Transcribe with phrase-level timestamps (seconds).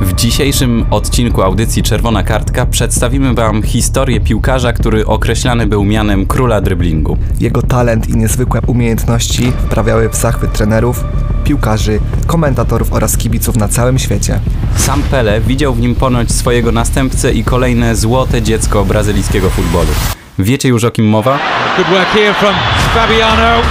[0.00, 6.60] W dzisiejszym odcinku audycji Czerwona Kartka przedstawimy Wam historię piłkarza, który określany był mianem króla
[6.60, 7.16] dryblingu.
[7.40, 11.04] Jego talent i niezwykłe umiejętności wprawiały w zachwyt trenerów,
[11.44, 14.40] piłkarzy, komentatorów oraz kibiców na całym świecie.
[14.76, 19.90] Sam Pele widział w nim ponoć swojego następcę i kolejne złote dziecko brazylijskiego futbolu.
[20.38, 21.38] Wiecie już o kim mowa?
[21.76, 22.54] Good work here from
[22.94, 23.62] Fabiano.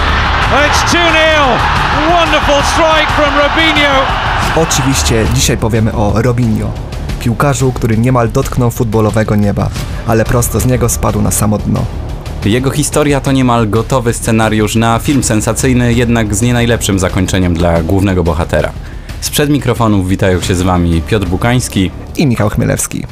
[0.67, 0.97] It's 2-0.
[2.09, 4.26] Wonderful strike from Robinho.
[4.55, 6.71] Oczywiście dzisiaj powiemy o Robinho,
[7.19, 9.69] piłkarzu, który niemal dotknął futbolowego nieba,
[10.07, 11.85] ale prosto z niego spadł na samo dno.
[12.45, 17.83] Jego historia to niemal gotowy scenariusz na film sensacyjny, jednak z nie najlepszym zakończeniem dla
[17.83, 18.71] głównego bohatera.
[19.21, 23.03] Sprzed mikrofonów witają się z Wami Piotr Bukański i Michał Chmielewski.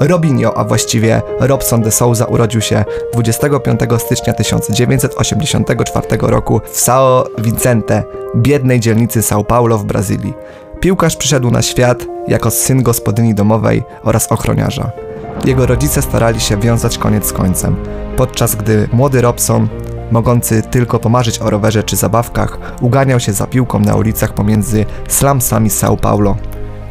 [0.00, 8.04] Robinho, a właściwie Robson de Souza urodził się 25 stycznia 1984 roku w São Vicente,
[8.36, 10.34] biednej dzielnicy São Paulo w Brazylii.
[10.80, 14.90] Piłkarz przyszedł na świat jako syn gospodyni domowej oraz ochroniarza.
[15.44, 17.76] Jego rodzice starali się wiązać koniec z końcem,
[18.16, 19.68] podczas gdy młody Robson,
[20.10, 25.70] mogący tylko pomarzyć o rowerze czy zabawkach, uganiał się za piłką na ulicach pomiędzy slumsami
[25.70, 26.36] São Paulo.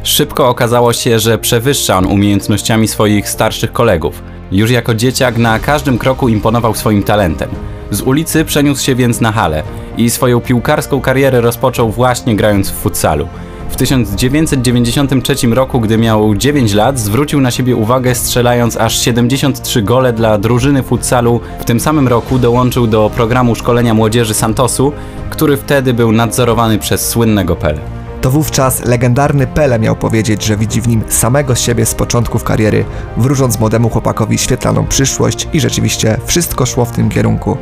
[0.02, 4.22] Szybko okazało się, że przewyższa on umiejętnościami swoich starszych kolegów.
[4.52, 7.50] Już jako dzieciak na każdym kroku imponował swoim talentem.
[7.90, 9.62] Z ulicy przeniósł się więc na halę
[9.96, 13.28] i swoją piłkarską karierę rozpoczął właśnie grając w futsalu.
[13.70, 20.12] W 1993 roku, gdy miał 9 lat, zwrócił na siebie uwagę strzelając aż 73 gole
[20.12, 21.40] dla drużyny futsalu.
[21.60, 24.92] W tym samym roku dołączył do programu szkolenia młodzieży Santosu,
[25.30, 27.99] który wtedy był nadzorowany przez słynnego Pele.
[28.20, 32.84] To wówczas legendarny Pele miał powiedzieć, że widzi w nim samego siebie z początków kariery,
[33.16, 37.56] wróżąc młodemu chłopakowi świetlaną przyszłość i rzeczywiście wszystko szło w tym kierunku.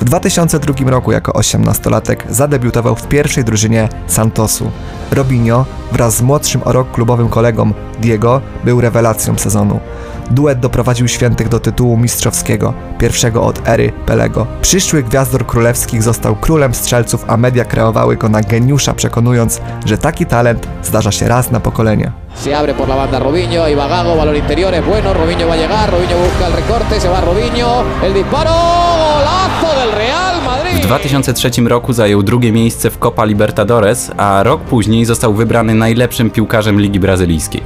[0.00, 4.70] W 2002 roku jako 18-latek zadebiutował w pierwszej drużynie Santosu.
[5.10, 9.80] Robinho wraz z młodszym o rok klubowym kolegą Diego był rewelacją sezonu.
[10.30, 14.46] Duet doprowadził świętych do tytułu mistrzowskiego, pierwszego od ery Pelego.
[14.62, 20.26] Przyszły gwiazdor królewskich został królem strzelców, a media kreowały go na geniusza, przekonując, że taki
[20.26, 22.12] talent zdarza się raz na pokolenie.
[22.34, 25.54] Se abre por la banda Robinho, ahí va Gago, balón interior, es bueno, Robinho va
[25.54, 30.82] a llegar, Robinho busca el recorte, se va Robinho, el disparo, golazo del Real Madrid.
[30.82, 36.30] W 2003 roku zajął drugie miejsce w Copa Libertadores, a rok później został wybrany najlepszym
[36.30, 37.62] piłkarzem Ligi Brazylijskiej.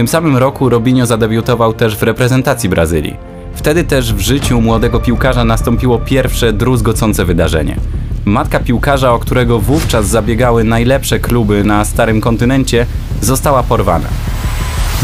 [0.00, 3.16] Tym samym roku Robinho zadebiutował też w reprezentacji Brazylii.
[3.54, 7.76] Wtedy też w życiu młodego piłkarza nastąpiło pierwsze druzgocące wydarzenie.
[8.24, 12.86] Matka piłkarza, o którego wówczas zabiegały najlepsze kluby na starym kontynencie,
[13.20, 14.08] została porwana.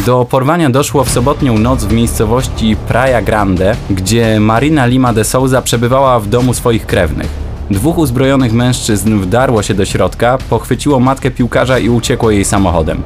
[0.06, 5.62] Do porwania doszło w sobotnią noc w miejscowości Praia Grande, gdzie Marina Lima de Souza
[5.62, 7.28] przebywała w domu swoich krewnych.
[7.70, 13.02] Dwóch uzbrojonych mężczyzn wdarło się do środka, pochwyciło matkę piłkarza i uciekło jej samochodem.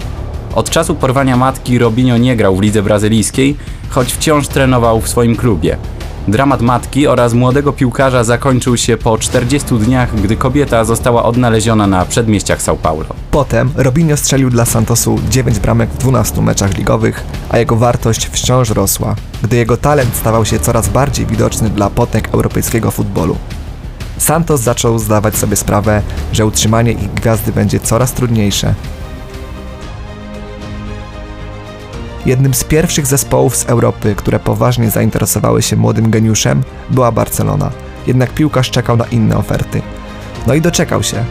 [0.54, 3.56] Od czasu porwania matki Robinho nie grał w lidze brazylijskiej,
[3.88, 5.76] choć wciąż trenował w swoim klubie.
[6.28, 12.04] Dramat matki oraz młodego piłkarza zakończył się po 40 dniach, gdy kobieta została odnaleziona na
[12.04, 13.06] przedmieściach São Paulo.
[13.30, 18.70] Potem Robinho strzelił dla Santosu 9 bramek w 12 meczach ligowych, a jego wartość wciąż
[18.70, 23.36] rosła, gdy jego talent stawał się coraz bardziej widoczny dla potęg europejskiego futbolu.
[24.18, 26.02] Santos zaczął zdawać sobie sprawę,
[26.32, 28.74] że utrzymanie ich gwiazdy będzie coraz trudniejsze,
[32.26, 37.70] Jednym z pierwszych zespołów z Europy, które poważnie zainteresowały się młodym geniuszem, była Barcelona.
[38.06, 39.82] Jednak piłkarz czekał na inne oferty.
[40.46, 41.24] No i doczekał się.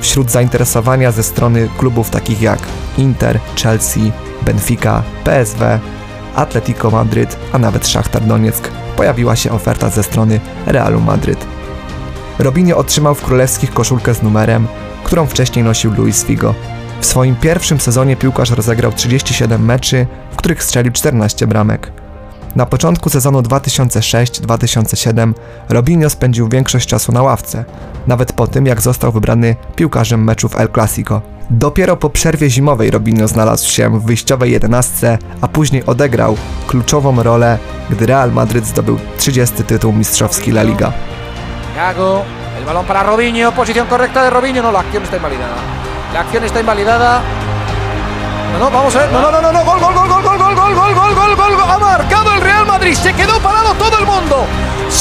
[0.00, 2.58] Wśród zainteresowania ze strony klubów takich jak
[2.98, 5.64] Inter, Chelsea, Benfica, PSW,
[6.34, 11.46] Atletico Madryt, a nawet Szachtar Donieck pojawiła się oferta ze strony Realu Madryt.
[12.38, 14.66] Robinho otrzymał w królewskich koszulkę z numerem,
[15.04, 16.54] którą wcześniej nosił Luis Figo.
[17.02, 21.92] W swoim pierwszym sezonie piłkarz rozegrał 37 meczy, w których strzelił 14 bramek.
[22.56, 25.32] Na początku sezonu 2006-2007
[25.68, 27.64] Robinho spędził większość czasu na ławce,
[28.06, 31.22] nawet po tym jak został wybrany piłkarzem meczów El Clasico.
[31.50, 37.58] Dopiero po przerwie zimowej Robinho znalazł się w wyjściowej jedenastce, a później odegrał kluczową rolę,
[37.90, 40.92] gdy Real Madryt zdobył 30 tytuł mistrzowski La Liga.
[41.76, 42.22] Gago,
[42.58, 45.82] el balón para Robinho, posición correcta de Robinho, no, la acción está invalidada.
[46.12, 47.20] La acción está invalidada.
[48.52, 49.12] No, no, vamos a ver.
[49.12, 49.64] No, no, no, no.
[49.64, 52.11] Gol, gol, gol, gol, gol, gol, gol, gol, gol, gol, gol, gol.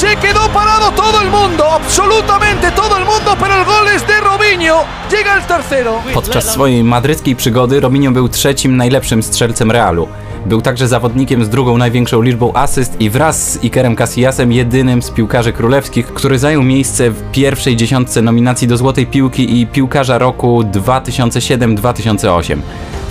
[0.01, 1.63] Se quedó parado todo el mundo.
[1.71, 3.35] Absolutamente todo el mundo.
[3.39, 4.75] Pero el gol es de Robinho.
[5.11, 6.01] Llega el tercero.
[6.13, 10.07] Podczas swojej madryckiej przygody Robinho był trzecim najlepszym strzelcem Realu.
[10.45, 15.11] Był także zawodnikiem z drugą największą liczbą asyst i wraz z Ikerem Casillasem jedynym z
[15.11, 20.61] piłkarzy królewskich, który zajął miejsce w pierwszej dziesiątce nominacji do Złotej Piłki i Piłkarza Roku
[20.61, 22.57] 2007-2008.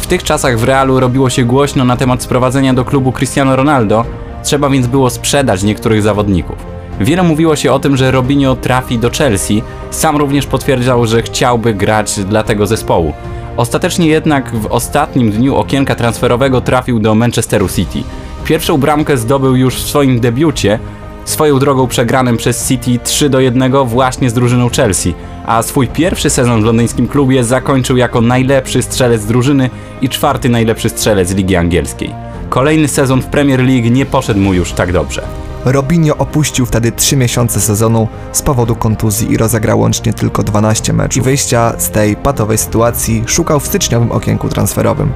[0.08, 4.04] tych czasach w Realu robiło się głośno na temat sprowadzenia do klubu Cristiano Ronaldo,
[4.42, 6.69] trzeba więc było sprzedać niektórych zawodników.
[7.00, 11.74] Wiele mówiło się o tym, że Robinho trafi do Chelsea, sam również potwierdzał, że chciałby
[11.74, 13.12] grać dla tego zespołu.
[13.56, 18.02] Ostatecznie jednak w ostatnim dniu okienka transferowego trafił do Manchesteru City.
[18.44, 20.78] Pierwszą bramkę zdobył już w swoim debiucie,
[21.24, 25.14] swoją drogą przegranym przez City 3 do 1 właśnie z drużyną Chelsea,
[25.46, 29.70] a swój pierwszy sezon w londyńskim klubie zakończył jako najlepszy strzelec drużyny
[30.00, 32.10] i czwarty najlepszy strzelec ligi angielskiej.
[32.48, 35.49] Kolejny sezon w Premier League nie poszedł mu już tak dobrze.
[35.64, 41.16] Robinho opuścił wtedy 3 miesiące sezonu z powodu kontuzji i rozegrał łącznie tylko 12 meczów.
[41.16, 45.12] I wyjścia z tej patowej sytuacji szukał w styczniowym okienku transferowym.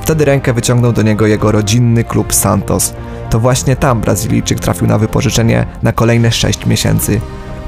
[0.00, 2.94] Wtedy rękę wyciągnął do niego jego rodzinny klub Santos.
[3.30, 7.20] To właśnie tam Brazylijczyk trafił na wypożyczenie na kolejne 6 miesięcy.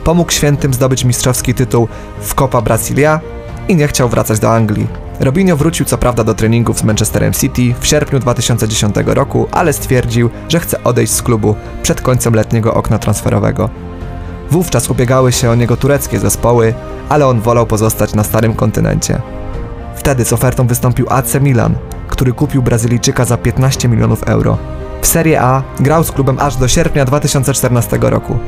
[0.05, 1.89] Pomógł świętym zdobyć mistrzowski tytuł
[2.21, 3.21] w Copa Brasilia
[3.69, 5.04] i nie chciał wracać do Anglii.
[5.21, 10.31] Robinho wrócił co prawda do treningów z Manchesterem City w sierpniu 2010 roku, ale stwierdził,
[10.49, 13.71] że chce odejść z klubu przed końcem letniego okna transferowego.
[14.51, 16.75] Wówczas ubiegały się o niego tureckie zespoły,
[17.09, 19.21] ale on wolał pozostać na starym kontynencie.
[19.97, 21.75] Wtedy z ofertą wystąpił AC Milan,
[22.09, 24.59] który kupił Brazylijczyka za 15 milionów euro.
[25.03, 28.39] W Serie A grał z klubem aż do sierpnia 2014 roku.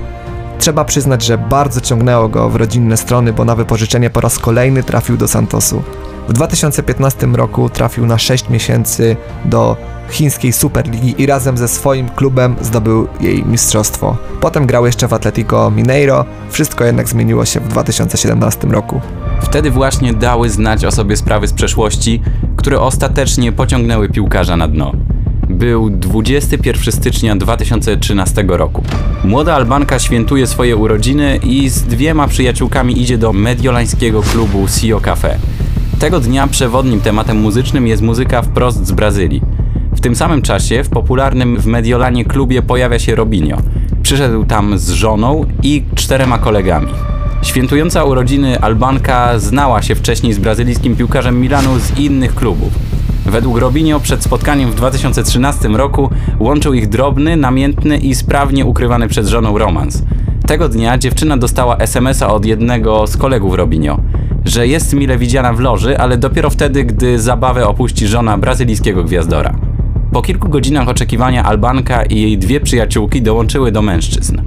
[0.58, 4.82] Trzeba przyznać, że bardzo ciągnęło go w rodzinne strony, bo na wypożyczenie po raz kolejny
[4.82, 5.82] trafił do Santosu.
[6.28, 9.76] W 2015 roku trafił na 6 miesięcy do
[10.10, 14.16] chińskiej Superligi i razem ze swoim klubem zdobył jej mistrzostwo.
[14.40, 19.00] Potem grał jeszcze w Atletico Mineiro, wszystko jednak zmieniło się w 2017 roku.
[19.40, 22.22] Wtedy właśnie dały znać o sobie sprawy z przeszłości,
[22.56, 24.92] które ostatecznie pociągnęły piłkarza na dno.
[25.48, 28.82] Był 21 stycznia 2013 roku.
[29.24, 35.38] Młoda Albanka świętuje swoje urodziny i z dwiema przyjaciółkami idzie do mediolańskiego klubu Sio Cafe.
[35.98, 39.42] Tego dnia przewodnim tematem muzycznym jest muzyka wprost z Brazylii.
[39.92, 43.58] W tym samym czasie w popularnym w Mediolanie klubie pojawia się Robinho.
[44.02, 46.88] Przyszedł tam z żoną i czterema kolegami.
[47.42, 52.72] Świętująca urodziny Albanka znała się wcześniej z brazylijskim piłkarzem Milanu z innych klubów.
[53.26, 56.10] Według Robinho przed spotkaniem w 2013 roku
[56.40, 60.02] łączył ich drobny, namiętny i sprawnie ukrywany przed żoną romans.
[60.46, 64.00] Tego dnia dziewczyna dostała SMS-a od jednego z kolegów Robinho,
[64.44, 69.54] że jest mile widziana w loży, ale dopiero wtedy, gdy zabawę opuści żona brazylijskiego gwiazdora.
[70.12, 74.40] Po kilku godzinach oczekiwania Albanka i jej dwie przyjaciółki dołączyły do mężczyzn.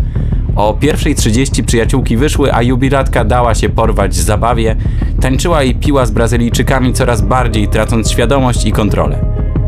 [0.56, 4.76] O 1.30 przyjaciółki wyszły, a jubilatka dała się porwać zabawie,
[5.22, 9.26] tańczyła i piła z Brazylijczykami coraz bardziej tracąc świadomość i kontrolę.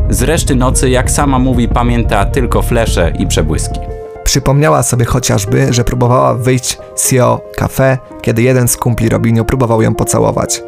[0.09, 4.00] Z reszty nocy, jak sama mówi, pamięta tylko flesze i przebłyski.
[4.23, 9.81] Przypomniała sobie chociażby, że próbowała wyjść z Sio Cafe, kiedy jeden z kumpli Robinho próbował
[9.81, 10.63] ją pocałować.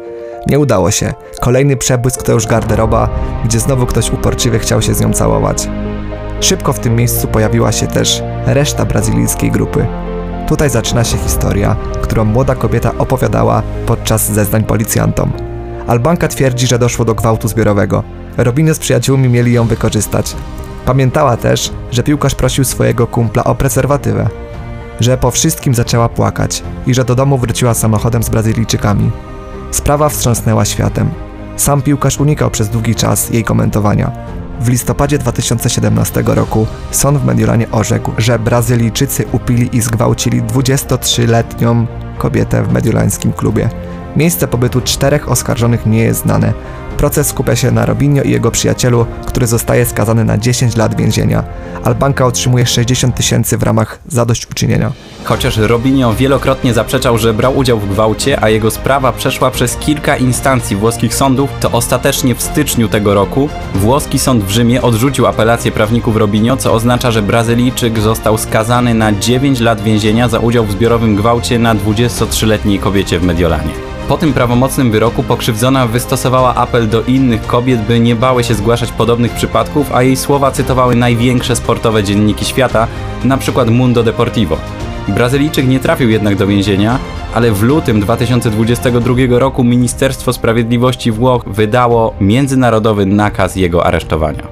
[0.46, 1.14] Nie udało się.
[1.40, 3.08] Kolejny przebłysk to już garderoba,
[3.44, 5.68] gdzie znowu ktoś uporczywie chciał się z nią całować.
[6.40, 9.86] Szybko w tym miejscu pojawiła się też reszta brazylijskiej grupy.
[10.48, 15.32] Tutaj zaczyna się historia, którą młoda kobieta opowiadała podczas zeznań policjantom.
[15.86, 18.02] Albanka twierdzi, że doszło do gwałtu zbiorowego.
[18.36, 20.36] Robiny z przyjaciółmi mieli ją wykorzystać.
[20.84, 24.28] Pamiętała też, że piłkarz prosił swojego kumpla o prezerwatywę,
[25.00, 29.10] że po wszystkim zaczęła płakać i że do domu wróciła samochodem z Brazylijczykami.
[29.70, 31.10] Sprawa wstrząsnęła światem.
[31.56, 34.12] Sam piłkarz unikał przez długi czas jej komentowania.
[34.60, 41.86] W listopadzie 2017 roku sąd w Mediolanie orzekł, że Brazylijczycy upili i zgwałcili 23-letnią
[42.18, 43.70] kobietę w mediolańskim klubie.
[44.16, 46.52] Miejsce pobytu czterech oskarżonych nie jest znane.
[46.96, 51.44] Proces skupia się na Robinho i jego przyjacielu, który zostaje skazany na 10 lat więzienia.
[51.84, 54.92] Albanka otrzymuje 60 tysięcy w ramach zadośćuczynienia.
[55.24, 60.16] Chociaż Robinho wielokrotnie zaprzeczał, że brał udział w gwałcie, a jego sprawa przeszła przez kilka
[60.16, 65.72] instancji włoskich sądów, to ostatecznie w styczniu tego roku włoski sąd w Rzymie odrzucił apelację
[65.72, 70.72] prawników Robinho, co oznacza, że Brazylijczyk został skazany na 9 lat więzienia za udział w
[70.72, 73.93] zbiorowym gwałcie na 23-letniej kobiecie w Mediolanie.
[74.08, 78.92] Po tym prawomocnym wyroku pokrzywdzona wystosowała apel do innych kobiet, by nie bały się zgłaszać
[78.92, 82.86] podobnych przypadków, a jej słowa cytowały największe sportowe dzienniki świata,
[83.24, 83.64] np.
[83.64, 84.56] Mundo Deportivo.
[85.08, 86.98] Brazylijczyk nie trafił jednak do więzienia,
[87.34, 94.42] ale w lutym 2022 roku Ministerstwo Sprawiedliwości Włoch wydało międzynarodowy nakaz jego aresztowania.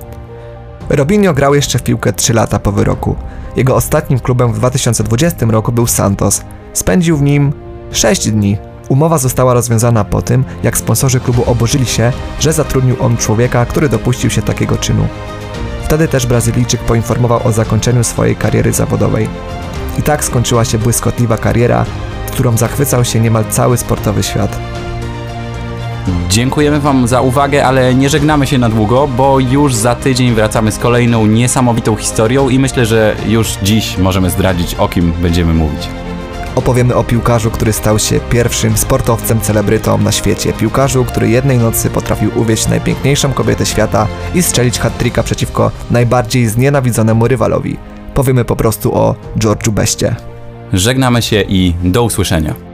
[0.88, 3.16] Robinho grał jeszcze w piłkę 3 lata po wyroku.
[3.56, 6.42] Jego ostatnim klubem w 2020 roku był Santos.
[6.72, 7.52] Spędził w nim
[7.90, 8.71] 6 dni.
[8.92, 13.88] Umowa została rozwiązana po tym, jak sponsorzy klubu oburzyli się, że zatrudnił on człowieka, który
[13.88, 15.06] dopuścił się takiego czynu.
[15.84, 19.28] Wtedy też Brazylijczyk poinformował o zakończeniu swojej kariery zawodowej.
[19.98, 21.84] I tak skończyła się błyskotliwa kariera,
[22.32, 24.58] którą zachwycał się niemal cały sportowy świat.
[26.28, 30.72] Dziękujemy Wam za uwagę, ale nie żegnamy się na długo, bo już za tydzień wracamy
[30.72, 35.88] z kolejną niesamowitą historią i myślę, że już dziś możemy zdradzić, o kim będziemy mówić.
[36.54, 40.52] Opowiemy o piłkarzu, który stał się pierwszym sportowcem celebrytą na świecie.
[40.52, 47.28] Piłkarzu, który jednej nocy potrafił uwieść najpiękniejszą kobietę świata i strzelić hat-tricka przeciwko najbardziej znienawidzonemu
[47.28, 47.76] rywalowi.
[48.14, 50.16] Powiemy po prostu o George'u Beście.
[50.72, 52.71] Żegnamy się i do usłyszenia.